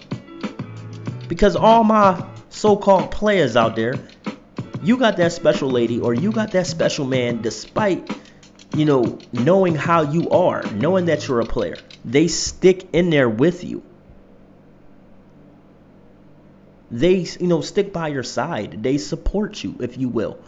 Because 1.27 1.57
all 1.57 1.85
my 1.85 2.34
so 2.55 2.77
called 2.77 3.11
players 3.11 3.57
out 3.57 3.77
there, 3.77 3.95
you 4.83 4.97
got 4.97 5.17
that 5.17 5.33
special 5.33 5.71
lady 5.71 6.01
or 6.01 6.15
you 6.15 6.33
got 6.33 6.53
that 6.53 6.67
special 6.67 7.05
man 7.05 7.43
despite, 7.43 8.17
you 8.75 8.85
know, 8.85 9.19
knowing 9.33 9.75
how 9.75 10.03
you 10.03 10.31
are, 10.31 10.63
knowing 10.73 11.07
that 11.07 11.27
you're 11.27 11.41
a 11.41 11.47
player. 11.47 11.77
They 12.05 12.29
stick 12.29 12.89
in 12.93 13.11
there 13.11 13.29
with 13.29 13.65
you 13.65 13.83
they, 16.95 17.27
you 17.41 17.49
know, 17.49 17.61
stick 17.61 17.93
by 17.93 18.09
your 18.09 18.23
side. 18.23 18.83
They 18.85 18.99
support 18.99 19.65
you, 19.65 19.75
if 19.81 19.99
you 19.99 20.09
will. 20.09 20.39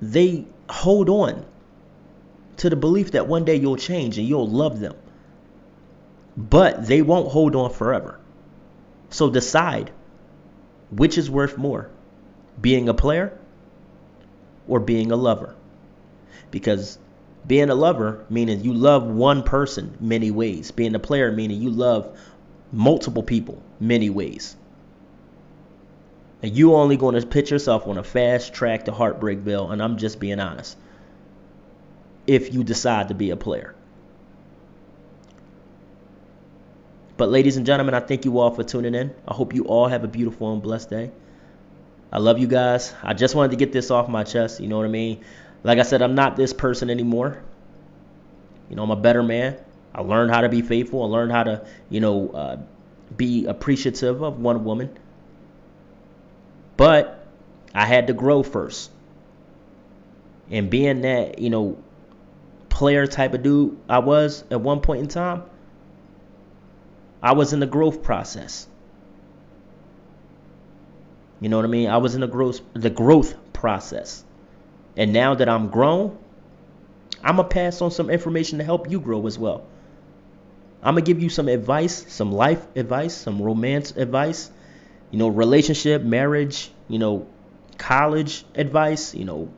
They 0.00 0.46
hold 0.68 1.08
on 1.08 1.44
to 2.58 2.70
the 2.70 2.76
belief 2.76 3.12
that 3.12 3.26
one 3.26 3.44
day 3.44 3.56
you'll 3.56 3.76
change 3.76 4.18
and 4.18 4.26
you'll 4.26 4.48
love 4.48 4.78
them. 4.78 4.94
But 6.36 6.86
they 6.86 7.02
won't 7.02 7.28
hold 7.28 7.56
on 7.56 7.70
forever. 7.70 8.20
So 9.12 9.28
decide 9.28 9.90
which 10.90 11.18
is 11.18 11.30
worth 11.30 11.56
more 11.56 11.90
being 12.60 12.88
a 12.88 12.94
player 12.94 13.38
or 14.66 14.80
being 14.80 15.12
a 15.12 15.16
lover. 15.16 15.54
Because 16.50 16.98
being 17.46 17.70
a 17.70 17.74
lover 17.74 18.24
meaning 18.30 18.62
you 18.62 18.72
love 18.72 19.04
one 19.04 19.42
person 19.42 19.96
many 20.00 20.30
ways. 20.30 20.70
Being 20.70 20.94
a 20.94 20.98
player 20.98 21.30
meaning 21.30 21.60
you 21.60 21.70
love 21.70 22.18
multiple 22.72 23.22
people 23.22 23.62
many 23.78 24.08
ways. 24.08 24.56
And 26.42 26.56
you 26.56 26.74
only 26.74 26.96
going 26.96 27.20
to 27.20 27.26
put 27.26 27.50
yourself 27.50 27.86
on 27.86 27.98
a 27.98 28.02
fast 28.02 28.54
track 28.54 28.86
to 28.86 28.92
heartbreak 28.92 29.44
bill, 29.44 29.70
and 29.70 29.80
I'm 29.82 29.96
just 29.98 30.18
being 30.18 30.40
honest. 30.40 30.76
If 32.26 32.52
you 32.52 32.64
decide 32.64 33.08
to 33.08 33.14
be 33.14 33.30
a 33.30 33.36
player. 33.36 33.74
But 37.22 37.30
ladies 37.30 37.56
and 37.56 37.64
gentlemen, 37.64 37.94
I 37.94 38.00
thank 38.00 38.24
you 38.24 38.40
all 38.40 38.50
for 38.50 38.64
tuning 38.64 38.96
in. 38.96 39.14
I 39.28 39.32
hope 39.32 39.54
you 39.54 39.62
all 39.66 39.86
have 39.86 40.02
a 40.02 40.08
beautiful 40.08 40.52
and 40.52 40.60
blessed 40.60 40.90
day. 40.90 41.12
I 42.10 42.18
love 42.18 42.40
you 42.40 42.48
guys. 42.48 42.92
I 43.00 43.14
just 43.14 43.36
wanted 43.36 43.52
to 43.52 43.56
get 43.58 43.70
this 43.70 43.92
off 43.92 44.08
my 44.08 44.24
chest. 44.24 44.58
You 44.58 44.66
know 44.66 44.78
what 44.78 44.86
I 44.86 44.88
mean? 44.88 45.24
Like 45.62 45.78
I 45.78 45.82
said, 45.82 46.02
I'm 46.02 46.16
not 46.16 46.34
this 46.34 46.52
person 46.52 46.90
anymore. 46.90 47.40
You 48.68 48.74
know, 48.74 48.82
I'm 48.82 48.90
a 48.90 48.96
better 48.96 49.22
man. 49.22 49.56
I 49.94 50.00
learned 50.00 50.32
how 50.32 50.40
to 50.40 50.48
be 50.48 50.62
faithful. 50.62 51.04
I 51.04 51.06
learned 51.06 51.30
how 51.30 51.44
to, 51.44 51.64
you 51.88 52.00
know, 52.00 52.30
uh, 52.30 52.56
be 53.16 53.46
appreciative 53.46 54.20
of 54.20 54.40
one 54.40 54.64
woman. 54.64 54.90
But 56.76 57.24
I 57.72 57.86
had 57.86 58.08
to 58.08 58.14
grow 58.14 58.42
first. 58.42 58.90
And 60.50 60.68
being 60.68 61.02
that, 61.02 61.38
you 61.38 61.50
know, 61.50 61.78
player 62.68 63.06
type 63.06 63.32
of 63.32 63.44
dude 63.44 63.78
I 63.88 64.00
was 64.00 64.42
at 64.50 64.60
one 64.60 64.80
point 64.80 65.02
in 65.02 65.06
time, 65.06 65.44
I 67.22 67.32
was 67.32 67.52
in 67.52 67.60
the 67.60 67.66
growth 67.66 68.02
process. 68.02 68.66
You 71.40 71.48
know 71.48 71.56
what 71.56 71.64
I 71.64 71.68
mean? 71.68 71.88
I 71.88 71.98
was 71.98 72.14
in 72.14 72.20
the 72.20 72.26
growth 72.26 72.60
the 72.74 72.90
growth 72.90 73.34
process. 73.52 74.24
And 74.96 75.12
now 75.12 75.34
that 75.34 75.48
I'm 75.48 75.68
grown, 75.68 76.18
I'm 77.22 77.36
gonna 77.36 77.48
pass 77.48 77.80
on 77.80 77.90
some 77.90 78.10
information 78.10 78.58
to 78.58 78.64
help 78.64 78.90
you 78.90 79.00
grow 79.00 79.26
as 79.26 79.38
well. 79.38 79.64
I'm 80.82 80.94
gonna 80.94 81.02
give 81.02 81.22
you 81.22 81.28
some 81.28 81.48
advice, 81.48 82.12
some 82.12 82.32
life 82.32 82.66
advice, 82.76 83.14
some 83.14 83.40
romance 83.40 83.92
advice, 83.92 84.50
you 85.10 85.18
know, 85.18 85.28
relationship, 85.28 86.02
marriage, 86.02 86.70
you 86.88 86.98
know, 86.98 87.26
college 87.78 88.44
advice, 88.54 89.14
you 89.14 89.24
know, 89.24 89.48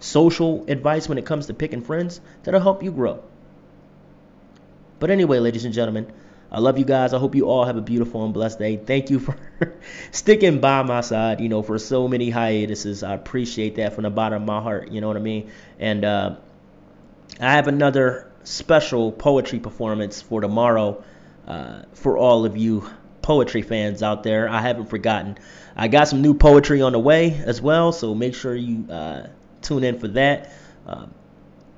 social 0.00 0.64
advice 0.68 1.08
when 1.08 1.18
it 1.18 1.26
comes 1.26 1.46
to 1.46 1.54
picking 1.54 1.82
friends 1.82 2.20
that'll 2.42 2.60
help 2.60 2.82
you 2.82 2.92
grow. 2.92 3.22
But 4.98 5.10
anyway, 5.10 5.38
ladies 5.38 5.64
and 5.64 5.74
gentlemen, 5.74 6.10
I 6.50 6.60
love 6.60 6.78
you 6.78 6.84
guys. 6.84 7.12
I 7.12 7.18
hope 7.18 7.34
you 7.34 7.48
all 7.48 7.64
have 7.64 7.76
a 7.76 7.80
beautiful 7.80 8.24
and 8.24 8.32
blessed 8.32 8.58
day. 8.58 8.76
Thank 8.76 9.10
you 9.10 9.18
for 9.18 9.36
sticking 10.12 10.60
by 10.60 10.82
my 10.82 11.00
side, 11.00 11.40
you 11.40 11.48
know, 11.48 11.62
for 11.62 11.78
so 11.78 12.06
many 12.08 12.30
hiatuses. 12.30 13.02
I 13.02 13.14
appreciate 13.14 13.76
that 13.76 13.94
from 13.94 14.04
the 14.04 14.10
bottom 14.10 14.42
of 14.42 14.46
my 14.46 14.60
heart. 14.60 14.90
You 14.90 15.00
know 15.00 15.08
what 15.08 15.16
I 15.16 15.20
mean? 15.20 15.50
And 15.78 16.04
uh, 16.04 16.36
I 17.40 17.52
have 17.52 17.68
another 17.68 18.30
special 18.44 19.10
poetry 19.10 19.58
performance 19.58 20.22
for 20.22 20.40
tomorrow 20.40 21.02
uh, 21.46 21.82
for 21.94 22.16
all 22.16 22.44
of 22.44 22.56
you 22.56 22.88
poetry 23.22 23.62
fans 23.62 24.02
out 24.02 24.22
there. 24.22 24.48
I 24.48 24.60
haven't 24.60 24.86
forgotten. 24.86 25.36
I 25.76 25.88
got 25.88 26.08
some 26.08 26.22
new 26.22 26.34
poetry 26.34 26.80
on 26.80 26.92
the 26.92 26.98
way 27.00 27.34
as 27.44 27.60
well, 27.60 27.92
so 27.92 28.14
make 28.14 28.34
sure 28.34 28.54
you 28.54 28.86
uh, 28.90 29.26
tune 29.62 29.82
in 29.82 29.98
for 29.98 30.08
that. 30.08 30.52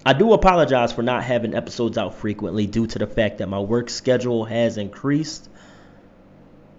I 0.09 0.15
do 0.15 0.33
apologize 0.33 0.91
for 0.91 1.03
not 1.03 1.23
having 1.23 1.55
episodes 1.55 1.99
out 1.99 2.15
frequently 2.15 2.67
due 2.67 2.87
to 2.87 2.99
the 2.99 3.07
fact 3.07 3.38
that 3.38 3.49
my 3.50 3.59
work 3.59 3.91
schedule 3.91 4.47
has 4.47 4.79
increased. 4.79 5.50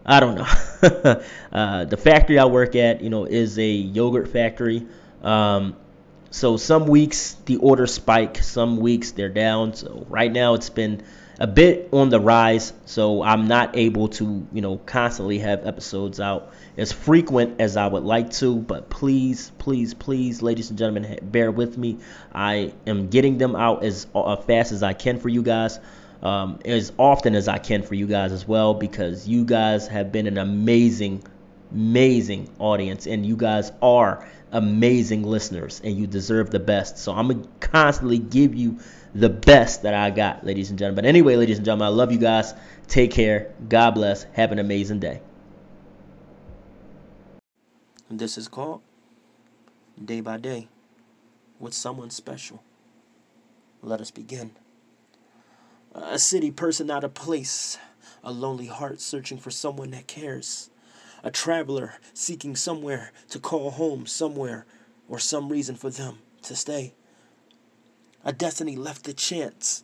I 0.03 0.19
don't 0.19 0.33
know. 0.33 1.21
uh, 1.51 1.86
the 1.86 1.95
factory 1.95 2.39
I 2.39 2.45
work 2.45 2.75
at, 2.75 3.01
you 3.01 3.12
know, 3.12 3.25
is 3.25 3.59
a 3.59 3.69
yogurt 3.69 4.29
factory. 4.29 4.88
Um, 5.21 5.75
so 6.31 6.57
some 6.57 6.88
weeks 6.88 7.36
the 7.45 7.57
orders 7.57 7.93
spike, 7.93 8.39
some 8.39 8.77
weeks 8.77 9.12
they're 9.12 9.29
down. 9.29 9.75
So 9.75 10.07
right 10.09 10.31
now 10.31 10.55
it's 10.55 10.71
been 10.71 11.03
a 11.39 11.45
bit 11.45 11.89
on 11.93 12.09
the 12.09 12.19
rise, 12.19 12.74
so 12.86 13.21
I'm 13.21 13.48
not 13.48 13.77
able 13.77 14.07
to, 14.07 14.48
you 14.51 14.62
know, 14.62 14.77
constantly 14.77 15.38
have 15.38 15.67
episodes 15.67 16.19
out 16.19 16.51
as 16.77 16.91
frequent 16.91 17.59
as 17.61 17.77
I 17.77 17.88
would 17.88 18.03
like 18.03 18.31
to. 18.33 18.55
But 18.55 18.89
please, 18.89 19.51
please, 19.57 19.93
please, 19.93 20.41
ladies 20.41 20.69
and 20.69 20.79
gentlemen, 20.79 21.19
bear 21.21 21.51
with 21.51 21.77
me. 21.77 21.97
I 22.33 22.73
am 22.88 23.07
getting 23.07 23.38
them 23.38 23.55
out 23.55 23.83
as 23.83 24.07
uh, 24.15 24.35
fast 24.38 24.71
as 24.71 24.83
I 24.83 24.93
can 24.93 25.19
for 25.19 25.29
you 25.29 25.43
guys. 25.43 25.79
Um, 26.21 26.59
as 26.65 26.91
often 26.97 27.33
as 27.33 27.47
I 27.47 27.59
can 27.59 27.81
for 27.81 27.95
you 27.95 28.05
guys 28.05 28.33
as 28.33 28.45
well, 28.45 28.73
because 28.73 29.25
you 29.25 29.45
guys 29.45 29.88
have 29.88 30.11
been 30.11 30.27
an 30.27 30.38
amazing, 30.38 31.23
amazing 31.71 32.49
audience, 32.59 33.07
and 33.07 33.25
you 33.25 33.38
guys 33.38 33.71
are 33.81 34.27
amazing 34.51 35.23
listeners, 35.23 35.79
and 35.81 35.97
you 35.97 36.07
deserve 36.07 36.49
the 36.49 36.59
best. 36.59 36.97
So 36.97 37.13
I'm 37.13 37.29
gonna 37.29 37.47
constantly 37.61 38.17
give 38.17 38.53
you 38.53 38.79
the 39.15 39.29
best 39.29 39.83
that 39.83 39.93
I 39.93 40.09
got, 40.09 40.45
ladies 40.45 40.69
and 40.69 40.77
gentlemen. 40.77 41.03
But 41.03 41.07
anyway, 41.07 41.35
ladies 41.35 41.57
and 41.57 41.65
gentlemen, 41.65 41.88
I 41.88 41.91
love 41.91 42.11
you 42.11 42.19
guys. 42.19 42.53
Take 42.88 43.11
care. 43.11 43.53
God 43.67 43.91
bless. 43.91 44.23
Have 44.33 44.51
an 44.51 44.59
amazing 44.59 44.99
day. 44.99 45.21
This 48.11 48.39
is 48.39 48.47
called 48.47 48.81
Day 50.03 50.19
by 50.19 50.37
Day 50.37 50.67
with 51.59 51.75
Someone 51.75 52.09
Special. 52.09 52.63
Let 53.83 54.01
us 54.01 54.09
begin. 54.09 54.53
A 55.93 56.17
city 56.17 56.49
person, 56.49 56.89
out 56.89 57.03
of 57.03 57.13
place. 57.13 57.77
A 58.23 58.31
lonely 58.31 58.65
heart 58.65 58.99
searching 58.99 59.37
for 59.37 59.51
someone 59.51 59.91
that 59.91 60.07
cares. 60.07 60.71
A 61.23 61.29
traveler 61.29 61.99
seeking 62.15 62.55
somewhere 62.55 63.11
to 63.29 63.37
call 63.37 63.69
home, 63.69 64.07
somewhere 64.07 64.65
or 65.07 65.19
some 65.19 65.49
reason 65.49 65.75
for 65.75 65.91
them 65.91 66.17
to 66.41 66.55
stay. 66.55 66.95
A 68.25 68.33
destiny 68.33 68.75
left 68.75 69.05
to 69.05 69.13
chance. 69.13 69.83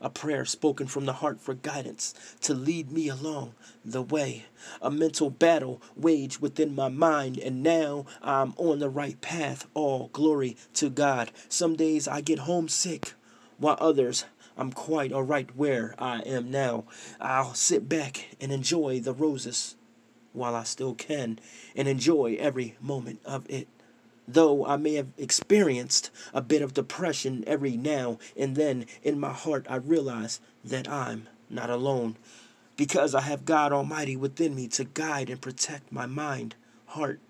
A 0.00 0.08
prayer 0.08 0.44
spoken 0.44 0.86
from 0.86 1.04
the 1.04 1.14
heart 1.14 1.40
for 1.40 1.52
guidance 1.52 2.14
to 2.40 2.54
lead 2.54 2.90
me 2.90 3.08
along 3.08 3.54
the 3.84 4.02
way. 4.02 4.46
A 4.80 4.90
mental 4.90 5.28
battle 5.28 5.82
waged 5.94 6.40
within 6.40 6.74
my 6.74 6.88
mind, 6.88 7.38
and 7.38 7.62
now 7.62 8.06
I'm 8.22 8.54
on 8.56 8.78
the 8.78 8.88
right 8.88 9.20
path. 9.20 9.66
All 9.74 10.08
glory 10.12 10.56
to 10.74 10.88
God. 10.88 11.32
Some 11.48 11.76
days 11.76 12.08
I 12.08 12.22
get 12.22 12.40
homesick, 12.40 13.12
while 13.58 13.76
others 13.78 14.24
I'm 14.56 14.72
quite 14.72 15.12
alright 15.12 15.54
where 15.54 15.94
I 15.98 16.20
am 16.20 16.50
now. 16.50 16.84
I'll 17.20 17.54
sit 17.54 17.88
back 17.88 18.36
and 18.40 18.50
enjoy 18.50 19.00
the 19.00 19.14
roses 19.14 19.76
while 20.32 20.54
I 20.54 20.64
still 20.64 20.94
can, 20.94 21.38
and 21.74 21.88
enjoy 21.88 22.36
every 22.38 22.76
moment 22.80 23.20
of 23.24 23.44
it 23.50 23.68
though 24.32 24.66
I 24.66 24.76
may 24.76 24.94
have 24.94 25.08
experienced 25.18 26.10
a 26.32 26.40
bit 26.40 26.62
of 26.62 26.74
depression 26.74 27.44
every 27.46 27.76
now 27.76 28.18
and 28.36 28.56
then, 28.56 28.86
in 29.02 29.18
my 29.18 29.32
heart 29.32 29.66
I 29.68 29.76
realize 29.76 30.40
that 30.64 30.88
I'm 30.88 31.28
not 31.48 31.70
alone 31.70 32.16
because 32.76 33.14
I 33.14 33.20
have 33.22 33.44
God 33.44 33.72
Almighty 33.72 34.16
within 34.16 34.54
me 34.54 34.66
to 34.68 34.84
guide 34.84 35.28
and 35.28 35.40
protect 35.40 35.92
my 35.92 36.06
mind, 36.06 36.54
heart, 36.86 37.20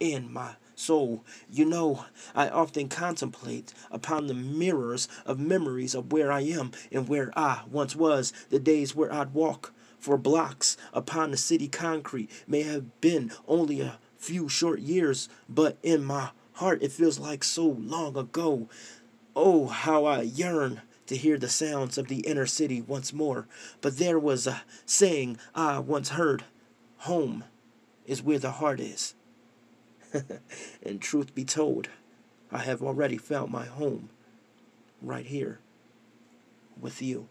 and 0.00 0.32
my 0.32 0.56
soul. 0.74 1.24
You 1.50 1.64
know, 1.64 2.06
I 2.34 2.48
often 2.48 2.88
contemplate 2.88 3.72
upon 3.90 4.26
the 4.26 4.34
mirrors 4.34 5.08
of 5.24 5.38
memories 5.38 5.94
of 5.94 6.12
where 6.12 6.32
I 6.32 6.40
am 6.40 6.72
and 6.90 7.08
where 7.08 7.30
I 7.38 7.62
once 7.70 7.94
was, 7.94 8.32
the 8.50 8.58
days 8.58 8.94
where 8.94 9.12
I'd 9.12 9.32
walk 9.32 9.72
for 9.98 10.18
blocks 10.18 10.76
upon 10.92 11.30
the 11.30 11.36
city 11.36 11.68
concrete 11.68 12.30
may 12.46 12.62
have 12.62 13.00
been 13.00 13.32
only 13.46 13.80
a 13.80 13.98
few 14.18 14.48
short 14.48 14.80
years, 14.80 15.28
but 15.48 15.78
in 15.82 16.04
my 16.04 16.30
heart, 16.56 16.82
it 16.82 16.92
feels 16.92 17.18
like 17.18 17.44
so 17.44 17.66
long 17.66 18.16
ago. 18.16 18.68
Oh, 19.34 19.66
how 19.66 20.04
I 20.04 20.22
yearn 20.22 20.82
to 21.06 21.16
hear 21.16 21.38
the 21.38 21.48
sounds 21.48 21.98
of 21.98 22.08
the 22.08 22.20
inner 22.20 22.46
city 22.46 22.80
once 22.80 23.12
more. 23.12 23.46
But 23.80 23.98
there 23.98 24.18
was 24.18 24.46
a 24.46 24.62
saying 24.84 25.38
I 25.54 25.78
once 25.78 26.10
heard 26.10 26.44
home 26.98 27.44
is 28.06 28.22
where 28.22 28.38
the 28.38 28.52
heart 28.52 28.80
is. 28.80 29.14
and 30.82 31.00
truth 31.00 31.34
be 31.34 31.44
told, 31.44 31.88
I 32.50 32.58
have 32.58 32.82
already 32.82 33.18
found 33.18 33.52
my 33.52 33.66
home 33.66 34.10
right 35.02 35.26
here 35.26 35.60
with 36.80 37.02
you. 37.02 37.28